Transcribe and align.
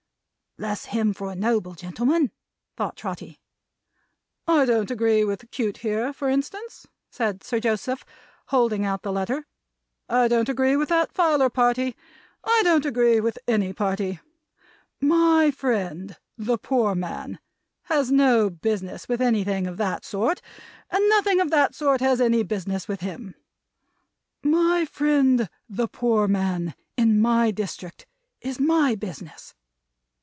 "Bless 0.57 0.85
him 0.85 1.13
for 1.13 1.31
a 1.31 1.35
noble 1.35 1.73
gentleman!" 1.73 2.29
thought 2.75 2.95
Trotty. 2.95 3.39
"I 4.45 4.65
don't 4.65 4.91
agree 4.91 5.23
with 5.23 5.49
Cute 5.49 5.77
here, 5.77 6.13
for 6.13 6.29
instance," 6.29 6.85
said 7.09 7.43
Sir 7.43 7.59
Joseph, 7.59 8.05
holding 8.47 8.85
out 8.85 9.01
the 9.01 9.13
letter. 9.13 9.47
"I 10.07 10.27
don't 10.27 10.49
agree 10.49 10.75
with 10.75 10.89
the 10.89 11.07
Filer 11.11 11.49
party. 11.49 11.95
I 12.43 12.61
don't 12.63 12.85
agree 12.85 13.19
with 13.19 13.39
any 13.47 13.71
party. 13.73 14.19
My 14.99 15.49
friend, 15.55 16.17
the 16.37 16.59
Poor 16.59 16.93
Man, 16.93 17.39
has 17.83 18.11
no 18.11 18.49
business 18.51 19.07
with 19.07 19.19
any 19.21 19.43
thing 19.43 19.65
of 19.65 19.77
that 19.77 20.05
sort, 20.05 20.41
and 20.91 21.07
nothing 21.09 21.39
of 21.39 21.49
that 21.49 21.73
sort 21.73 22.01
has 22.01 22.19
any 22.21 22.43
business 22.43 22.87
with 22.87 22.99
him. 22.99 23.33
My 24.43 24.85
friend, 24.85 25.49
the 25.67 25.87
Poor 25.87 26.27
Man, 26.27 26.75
in 26.97 27.19
my 27.19 27.49
district, 27.51 28.05
is 28.41 28.59
my 28.59 28.93
business. 28.93 29.55